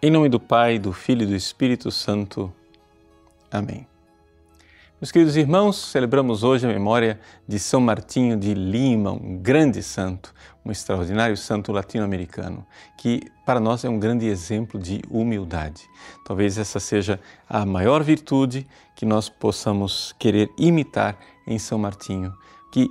[0.00, 2.52] Em nome do Pai, do Filho e do Espírito Santo.
[3.50, 3.84] Amém.
[5.00, 7.18] Meus queridos irmãos, celebramos hoje a memória
[7.48, 10.32] de São Martinho de Lima, um grande santo,
[10.64, 12.64] um extraordinário santo latino-americano,
[12.96, 15.82] que para nós é um grande exemplo de humildade.
[16.24, 17.18] Talvez essa seja
[17.48, 22.32] a maior virtude que nós possamos querer imitar em São Martinho,
[22.70, 22.88] que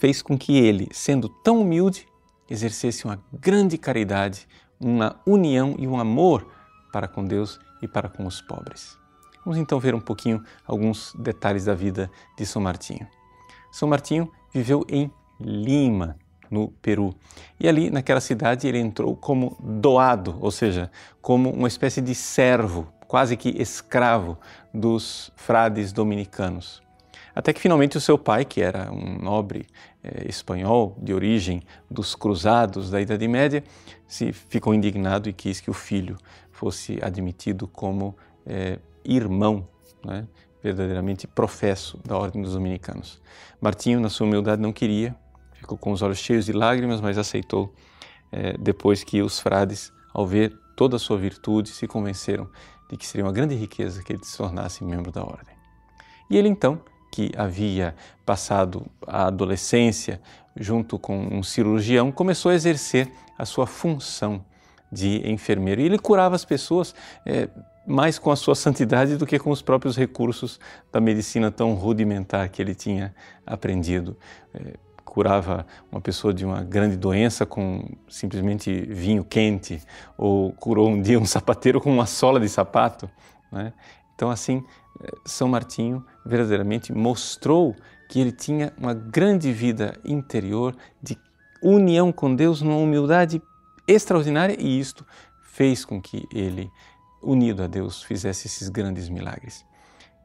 [0.00, 2.08] fez com que ele, sendo tão humilde,
[2.50, 4.48] exercesse uma grande caridade,
[4.80, 6.46] uma união e um amor
[6.92, 8.98] para com Deus e para com os pobres.
[9.44, 13.06] Vamos então ver um pouquinho alguns detalhes da vida de São Martinho.
[13.70, 15.10] São Martinho viveu em
[15.40, 16.16] Lima,
[16.50, 17.14] no Peru.
[17.60, 22.92] E ali, naquela cidade, ele entrou como doado, ou seja, como uma espécie de servo,
[23.06, 24.38] quase que escravo
[24.72, 26.82] dos frades dominicanos.
[27.34, 29.66] Até que finalmente o seu pai, que era um nobre
[30.02, 33.64] eh, espanhol de origem dos cruzados da Idade Média,
[34.06, 36.16] se ficou indignado e quis que o filho
[36.50, 39.66] fosse admitido como eh, irmão,
[40.04, 40.26] né,
[40.62, 43.20] verdadeiramente professo da Ordem dos Dominicanos.
[43.60, 45.16] Martinho, na sua humildade, não queria,
[45.52, 47.72] ficou com os olhos cheios de lágrimas, mas aceitou
[48.30, 52.48] eh, depois que os frades, ao ver toda a sua virtude, se convenceram
[52.88, 55.56] de que seria uma grande riqueza que ele se tornasse membro da Ordem.
[56.30, 60.20] E ele então que havia passado a adolescência
[60.56, 64.44] junto com um cirurgião, começou a exercer a sua função
[64.90, 65.80] de enfermeiro.
[65.80, 67.48] E ele curava as pessoas é,
[67.86, 70.58] mais com a sua santidade do que com os próprios recursos
[70.92, 73.14] da medicina tão rudimentar que ele tinha
[73.46, 74.16] aprendido.
[74.52, 79.82] É, curava uma pessoa de uma grande doença com simplesmente vinho quente,
[80.16, 83.08] ou curou um dia um sapateiro com uma sola de sapato.
[83.50, 83.72] Né?
[84.18, 84.64] Então, assim,
[85.24, 87.76] são Martinho verdadeiramente mostrou
[88.08, 91.16] que ele tinha uma grande vida interior de
[91.62, 93.40] união com Deus, numa humildade
[93.86, 95.06] extraordinária e isto
[95.40, 96.68] fez com que ele,
[97.22, 99.64] unido a Deus, fizesse esses grandes milagres.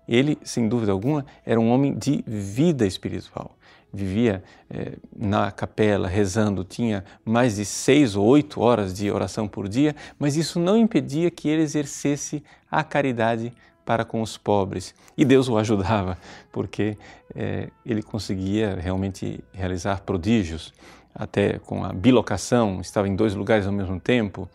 [0.08, 3.56] Ele, sem dúvida alguma, era um homem de vida espiritual.
[3.94, 9.70] Vivia eh, na capela rezando, tinha mais de seis ou oito horas de oração por
[9.70, 13.54] dia, mas isso não impedia que ele exercesse a caridade
[13.86, 14.94] para com os pobres.
[15.18, 16.18] E Deus o ajudava,
[16.52, 16.98] porque
[17.36, 20.74] é, ele conseguia realmente realizar prodígios,
[21.14, 24.50] até com a bilocação, estava em dois lugares ao mesmo tempo.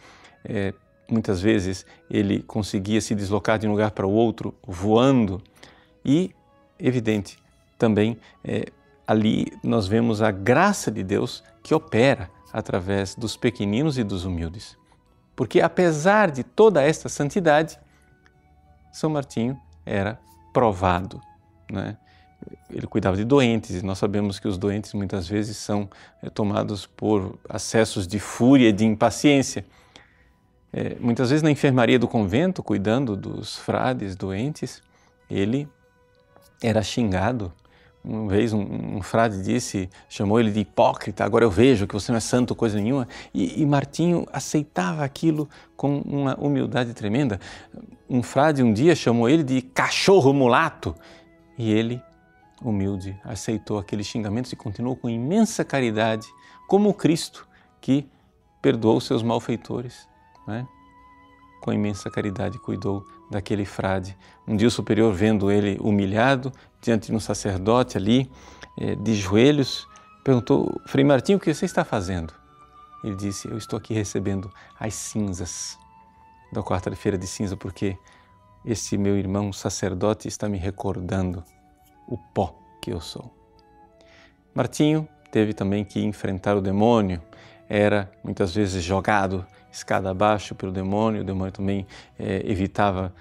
[0.45, 0.75] É,
[1.09, 5.41] muitas vezes ele conseguia se deslocar de um lugar para o outro voando.
[6.05, 6.35] E,
[6.79, 7.39] evidente,
[7.79, 8.67] também é,
[9.07, 14.77] ali nós vemos a graça de Deus que opera através dos pequeninos e dos humildes.
[15.37, 17.79] Porque apesar de toda esta santidade,
[18.93, 20.19] são Martinho era
[20.53, 21.21] provado.
[21.71, 21.97] Né?
[22.71, 25.89] Ele cuidava de doentes e nós sabemos que os doentes muitas vezes são
[26.23, 29.65] é, tomados por acessos de fúria, de impaciência.
[30.73, 34.83] É, muitas vezes na enfermaria do convento, cuidando dos frades doentes,
[35.31, 35.69] ele
[36.63, 37.53] era xingado
[38.05, 42.13] uma vez um, um, frade disse, chamou ele de hipócrita, agora eu vejo que você
[42.13, 43.07] não é santo coisa nenhuma.
[43.35, 47.41] E, e Martinho aceitava aquilo com uma humildade tremenda.
[48.09, 50.95] Um frade um dia chamou ele de cachorro mulato.
[51.59, 52.01] E ele,
[52.63, 56.27] humilde, aceitou aqueles xingamentos e continuou com imensa caridade,
[56.67, 57.47] como Cristo
[57.81, 58.09] que
[58.63, 60.09] perdoou seus malfeitores.
[60.47, 60.67] Né?
[61.69, 64.17] Com imensa caridade cuidou daquele frade.
[64.47, 68.33] Um dia o superior, vendo ele humilhado diante de um sacerdote ali,
[68.81, 69.87] eh, de joelhos,
[70.25, 72.33] perguntou: Frei Martinho, o que você está fazendo?
[73.05, 75.79] Ele disse: Eu estou aqui recebendo as cinzas
[76.51, 77.99] da quarta-feira de cinza, porque
[78.65, 81.45] esse meu irmão sacerdote está me recordando
[82.07, 83.31] o pó que eu sou.
[84.55, 87.21] Martinho teve também que enfrentar o demônio,
[87.69, 89.47] era muitas vezes jogado
[89.79, 91.87] escada abaixo pelo demônio, o demônio também
[92.19, 93.15] é, evitava,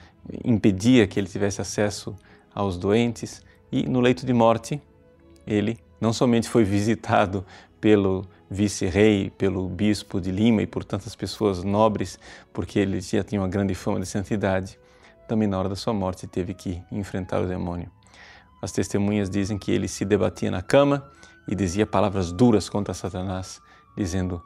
[0.44, 2.16] impedia que ele tivesse acesso
[2.54, 3.42] aos doentes
[3.72, 4.82] e no leito de morte
[5.46, 7.46] ele não somente foi visitado
[7.80, 12.20] pelo vice-rei, pelo bispo de Lima e por tantas pessoas nobres,
[12.54, 14.80] porque ele já tinha uma grande fama de santidade,
[15.28, 17.92] também na hora da sua morte teve que enfrentar o demônio.
[18.62, 21.10] As testemunhas dizem que ele se debatia na cama
[21.48, 23.62] e dizia palavras duras contra Satanás,
[23.96, 24.42] dizendo: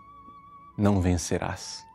[0.78, 1.91] Não vencerás.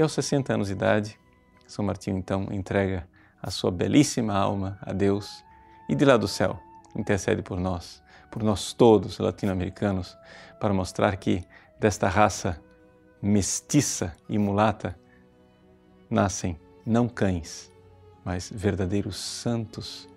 [0.00, 1.20] E aos 60 anos de idade,
[1.66, 3.06] São Martinho então entrega
[3.42, 5.44] a sua belíssima alma a Deus
[5.90, 6.58] e de lá do céu
[6.96, 10.16] intercede por nós, por nós todos latino-americanos,
[10.58, 11.44] para mostrar que
[11.78, 12.58] desta raça
[13.20, 14.98] mestiça e mulata
[16.08, 17.70] nascem não cães,
[18.24, 20.08] mas verdadeiros santos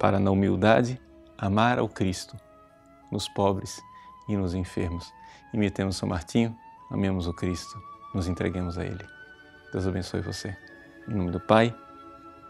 [0.00, 1.00] para na humildade
[1.38, 2.36] amar ao Cristo,
[3.08, 3.80] nos pobres
[4.28, 5.12] e nos enfermos.
[5.54, 6.58] Imitemos São Martinho,
[6.90, 9.04] amemos o Cristo nos entreguemos a Ele.
[9.72, 10.56] Deus abençoe você.
[11.08, 11.74] Em nome do Pai,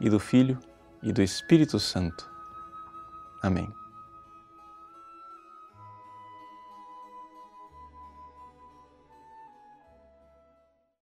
[0.00, 0.59] e do Filho,
[1.03, 2.31] e do Espírito Santo.
[3.43, 3.81] Amém.